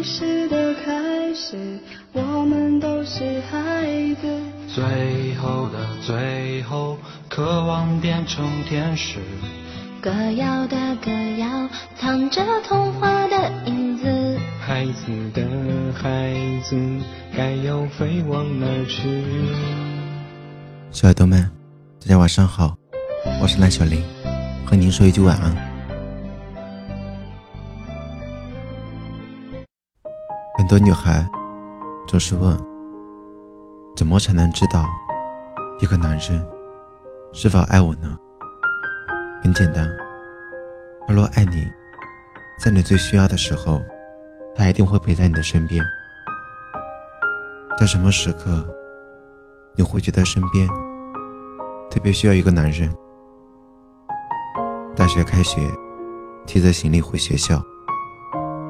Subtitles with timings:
[0.00, 1.78] 历史的开始，
[2.14, 3.84] 我们都是孩
[4.14, 4.26] 子。
[4.66, 6.96] 最后的最后，
[7.28, 9.18] 渴望变成天使。
[10.00, 11.68] 歌谣的歌谣，
[11.98, 14.38] 藏着童话的影子。
[14.58, 15.42] 孩子的
[15.92, 16.74] 孩子，
[17.36, 19.06] 该要飞往哪儿去？
[20.90, 21.42] 小耳朵们，
[22.00, 22.74] 大家晚上好，
[23.42, 24.02] 我是蓝小林，
[24.64, 25.69] 和您说一句晚安。
[30.70, 31.28] 很多女孩
[32.06, 32.56] 总是问，
[33.96, 34.86] 怎么才能知道
[35.80, 36.48] 一个男人
[37.32, 38.16] 是否爱我呢？
[39.42, 39.90] 很简单，
[41.08, 41.68] 他若爱你，
[42.62, 43.82] 在你最需要的时候，
[44.54, 45.84] 他一定会陪在你的身边。
[47.76, 48.64] 在什么时刻，
[49.74, 50.68] 你会觉得身边
[51.90, 52.88] 特别需要一个男人？
[54.94, 55.60] 大学开学，
[56.46, 57.60] 提着行李回学校，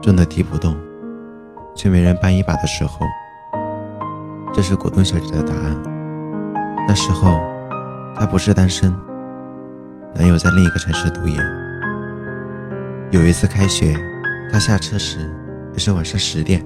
[0.00, 0.74] 重的提不动，
[1.74, 3.06] 却没人搬一把的时候，
[4.52, 5.82] 这是果冻小姐的答案。
[6.86, 7.40] 那时候，
[8.14, 8.94] 她不是单身。
[10.14, 11.38] 男友在另一个城市读研。
[13.10, 13.94] 有一次开学，
[14.50, 15.30] 他下车时
[15.72, 16.64] 也是晚上十点，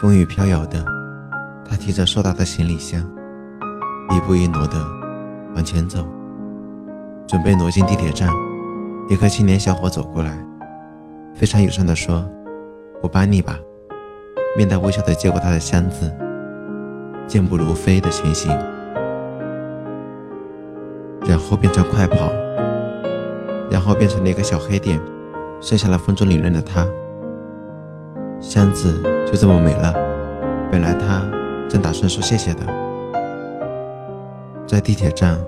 [0.00, 0.84] 风雨飘摇的，
[1.68, 3.00] 他提着硕大的行李箱，
[4.10, 4.76] 一步一挪的
[5.54, 6.06] 往前走，
[7.26, 8.28] 准备挪进地铁站。
[9.08, 10.38] 一个青年小伙走过来，
[11.34, 12.26] 非常友善的说
[13.02, 13.58] ：“我帮你吧。”
[14.56, 16.12] 面带微笑的接过他的箱子，
[17.26, 18.50] 健步如飞的前行。
[21.26, 22.30] 然后变成快跑，
[23.70, 24.98] 然后变成了一个小黑点，
[25.60, 26.86] 剩下了风中凌乱的他。
[28.40, 29.92] 箱子就这么没了。
[30.70, 31.22] 本来他
[31.68, 32.60] 正打算说谢谢的，
[34.66, 35.38] 在地铁站，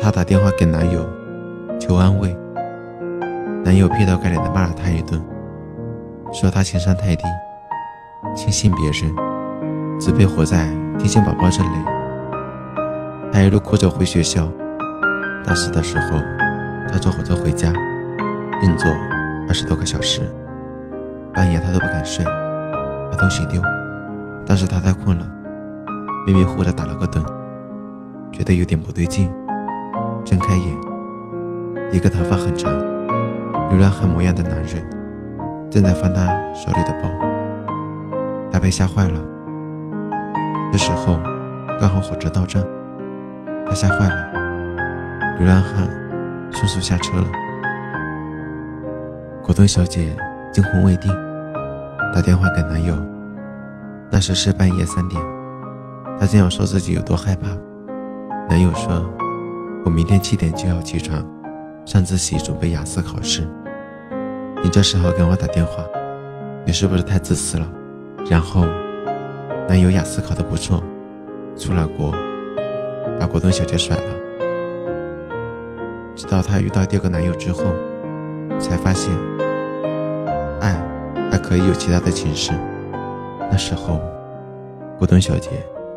[0.00, 1.06] 她打电话给男友
[1.78, 2.34] 求安慰，
[3.64, 5.20] 男友劈头盖脸的骂了她一顿，
[6.32, 7.24] 说她情商太低，
[8.34, 9.14] 轻信别人，
[9.98, 11.68] 只配活在天线宝宝这里。
[13.32, 14.48] 他一路哭着回学校。
[15.42, 16.18] 大四的时候，
[16.92, 17.72] 他坐火车回家，
[18.62, 18.90] 硬坐
[19.48, 20.20] 二十多个小时，
[21.32, 23.60] 半夜他都不敢睡，把东西丢。
[24.46, 25.26] 但是他太困了，
[26.26, 27.24] 迷迷糊糊的打了个盹，
[28.30, 29.32] 觉得有点不对劲，
[30.24, 30.76] 睁开眼，
[31.90, 32.70] 一个头发很长、
[33.70, 34.84] 流浪汉模样的男人
[35.70, 37.08] 正在翻他手里的包，
[38.50, 39.20] 他被吓坏了。
[40.72, 41.18] 这时候
[41.80, 42.64] 刚好火车到站，
[43.66, 44.30] 他吓坏了。
[45.38, 45.88] 流浪汉
[46.52, 47.26] 迅速下车了。
[49.42, 50.16] 果冻小姐
[50.52, 51.10] 惊魂未定，
[52.14, 52.94] 打电话给男友。
[54.10, 55.22] 那时是半夜三点，
[56.18, 57.48] 她正要说自己有多害怕。
[58.48, 59.08] 男友说
[59.84, 61.24] ：“我明天七点就要起床，
[61.86, 63.48] 上自习准备雅思考试。
[64.62, 65.84] 你这时候给我打电话，
[66.66, 67.66] 你是不是太自私了？”
[68.28, 68.64] 然后，
[69.68, 70.82] 男友雅思考得不错，
[71.56, 72.12] 出了国，
[73.18, 74.02] 把果冻小姐甩了。
[76.14, 77.64] 直到她遇到第二个男友之后，
[78.58, 79.12] 才发现，
[80.60, 80.76] 爱
[81.30, 82.52] 还可以有其他的形式。
[83.50, 84.00] 那时候，
[84.96, 85.50] 果冻小姐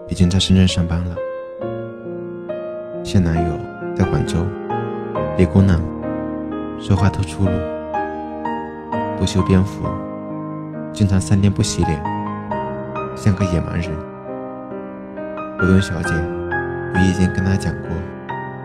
[0.07, 1.15] 已经在深圳上班了，
[3.03, 3.59] 现男友
[3.95, 4.39] 在广州，
[5.37, 5.79] 理工男，
[6.79, 7.51] 说话特粗鲁，
[9.19, 9.83] 不修边幅，
[10.91, 12.01] 经常三天不洗脸，
[13.15, 13.91] 像个野蛮人。
[15.57, 16.13] 果冻小姐
[16.93, 17.89] 无意间跟他讲过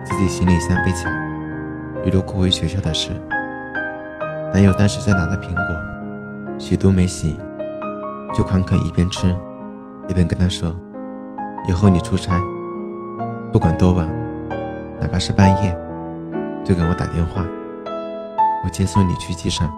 [0.04, 1.12] 自己行李箱被抢。
[2.04, 3.10] 一路哭回学校的事，
[4.52, 7.36] 男友当时在拿着苹果，洗都没洗，
[8.32, 9.34] 就狂啃，一边吃
[10.08, 10.74] 一边跟她说
[11.68, 12.40] ：“以后你出差，
[13.52, 14.08] 不管多晚，
[15.00, 15.76] 哪怕是半夜，
[16.64, 17.44] 就给我打电话，
[18.64, 19.68] 我接送你去机场，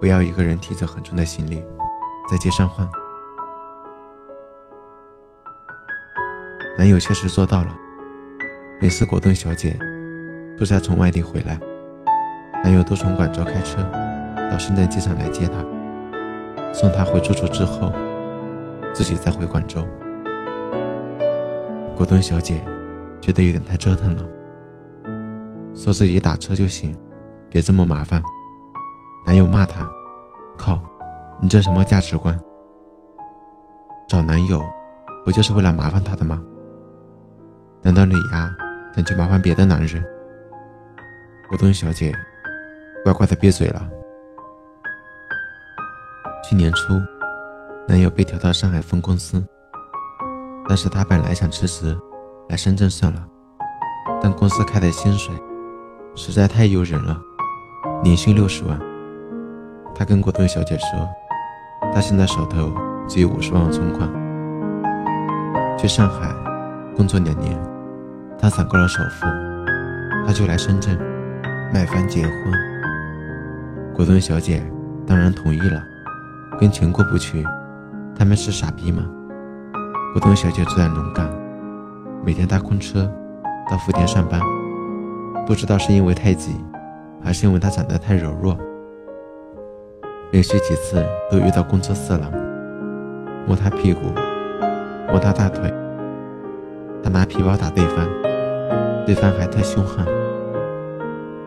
[0.00, 1.62] 不要一个人提着很重的行李
[2.30, 2.88] 在街上晃。”
[6.78, 7.76] 男友确实做到了，
[8.80, 9.76] 每次果冻小姐。
[10.56, 11.56] 都是从外地回来，
[12.64, 13.80] 男友都从广州开车
[14.50, 15.64] 到深圳机场来接她，
[16.72, 17.92] 送她回住处之后，
[18.92, 19.86] 自己再回广州。
[21.96, 22.60] 果冻小姐
[23.20, 24.24] 觉得有点太折腾了，
[25.76, 26.92] 说自己打车就行，
[27.48, 28.20] 别这么麻烦。
[29.24, 29.88] 男友骂她
[30.58, 30.80] ：“靠，
[31.40, 32.36] 你这什么价值观？
[34.08, 34.60] 找男友
[35.24, 36.42] 不就是为了麻烦他的吗？
[37.88, 38.54] 难道你呀
[38.94, 40.04] 想去麻烦别的男人？”
[41.48, 42.14] 果冻小姐
[43.02, 43.88] 乖乖的闭嘴了。
[46.44, 47.00] 去年初，
[47.88, 49.42] 男友被调到上海分公司，
[50.68, 51.98] 但是她本来想辞职
[52.50, 53.26] 来深圳算了，
[54.20, 55.34] 但公司开的薪水
[56.14, 57.18] 实在太诱人了，
[58.04, 58.78] 年薪六十万。
[59.94, 61.08] 她跟果冻小姐说
[61.94, 62.70] 他现在手头
[63.08, 64.06] 只有五十万存款。
[65.78, 66.34] 去上海
[66.94, 67.58] 工作两年，
[68.40, 69.26] 他攒够了首付，
[70.26, 70.96] 他就来深圳
[71.74, 72.32] 买房结婚。
[73.94, 74.62] 果冻小姐
[75.06, 75.82] 当然同意了，
[76.60, 77.44] 跟钱过不去，
[78.16, 79.04] 他们是傻逼吗？
[80.12, 81.28] 果冻小姐住在龙岗，
[82.24, 83.10] 每天搭公车
[83.70, 84.40] 到福田上班，
[85.46, 86.52] 不知道是因为太挤，
[87.22, 88.56] 还是因为她长得太柔弱，
[90.30, 92.30] 连续几次都遇到公车色狼，
[93.46, 94.00] 摸她屁股。
[95.10, 95.72] 摸他大腿，
[97.02, 98.06] 他拿皮包打对方，
[99.06, 100.06] 对方还特凶悍。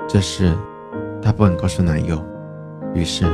[0.07, 0.51] 这事
[1.21, 2.17] 他不敢告诉男友，
[2.93, 3.25] 于是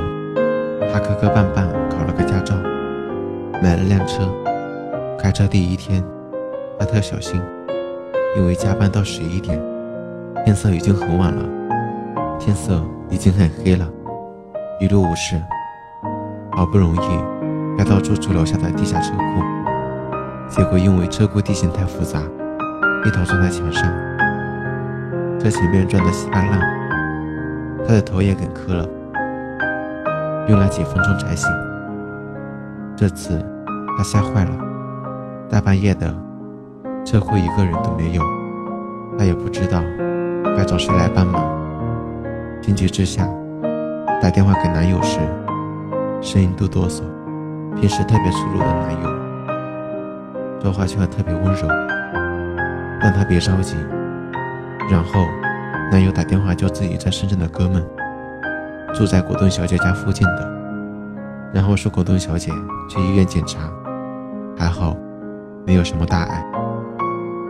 [0.92, 2.56] 他磕磕绊绊考了个驾照，
[3.62, 4.24] 买了辆车。
[5.18, 6.04] 开车第一天，
[6.78, 7.42] 他特小心，
[8.38, 9.60] 因为加班到十一点，
[10.46, 11.44] 天色已经很晚了，
[12.40, 12.80] 天色
[13.10, 13.88] 已经很黑了，
[14.80, 15.42] 一路无事，
[16.52, 19.57] 好不容易开到住处楼下的地下车库。
[20.50, 22.20] 结果因为车库地形太复杂，
[23.06, 23.84] 一头撞在墙上，
[25.40, 26.60] 车前面撞得稀巴烂，
[27.86, 28.88] 他的头也给磕了，
[30.48, 31.50] 用了几分钟才醒。
[32.96, 33.40] 这次
[33.98, 34.52] 他吓坏了，
[35.50, 36.12] 大半夜的，
[37.06, 38.24] 车库一个人都没有，
[39.18, 39.84] 他也不知道
[40.58, 41.44] 该找谁来帮忙。
[42.62, 43.28] 情急之下，
[44.22, 45.20] 打电话给男友时，
[46.22, 47.04] 声音都哆嗦，
[47.76, 49.27] 平时特别粗鲁的男友。
[50.68, 51.66] 说话却特别温柔，
[53.00, 53.78] 让他别着急。
[54.92, 55.26] 然后，
[55.90, 57.82] 男友打电话叫自己在深圳的哥们，
[58.94, 60.46] 住在果冻小姐家附近的，
[61.54, 62.52] 然后说果冻小姐
[62.90, 63.72] 去医院检查，
[64.58, 64.94] 还好，
[65.66, 66.46] 没有什么大碍。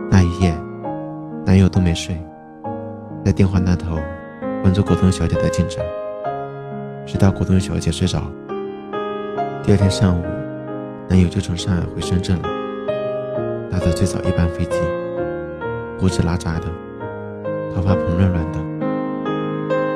[0.08, 0.54] 那一夜，
[1.44, 2.16] 男友都没睡，
[3.24, 3.96] 在电话那头
[4.62, 5.84] 关注果冻小姐的进展，
[7.04, 8.22] 直到果冻小姐睡着。
[9.64, 10.22] 第二天上午，
[11.08, 12.57] 男友就从上海回深圳了。
[13.70, 14.78] 搭的最早一班飞机，
[15.98, 16.66] 胡子拉碴的，
[17.74, 18.58] 头发蓬乱乱的，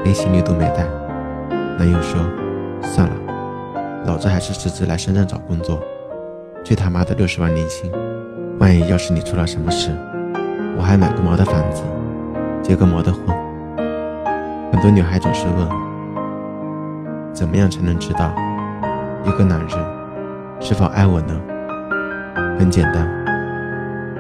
[0.05, 0.87] 连行李都没带。
[1.79, 2.21] 男友说
[2.83, 3.15] ：“算了，
[4.07, 5.81] 老子还是辞职来深圳找工作。
[6.63, 7.91] 去他妈的六十万年薪！
[8.59, 9.91] 万一要是你出了什么事，
[10.77, 11.83] 我还买个毛的房子，
[12.63, 13.23] 结个毛的婚。”
[14.71, 15.69] 很多女孩总是问：
[17.33, 18.33] 怎么样才能知道
[19.25, 19.69] 一个男人
[20.61, 21.41] 是否爱我呢？
[22.59, 23.22] 很简单。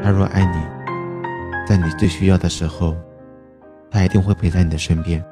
[0.02, 0.58] 他若爱你，
[1.66, 2.96] 在你最需要的时候，
[3.90, 5.24] 他一定会陪在你的身边。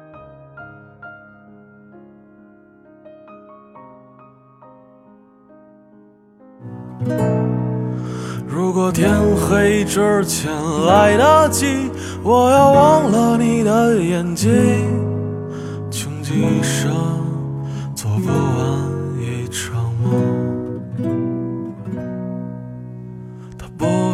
[8.47, 10.49] 如果天黑之前
[10.85, 11.91] 来得及，
[12.23, 14.49] 我要忘了你的眼睛，
[15.89, 16.89] 穷极一生
[17.93, 18.90] 做不完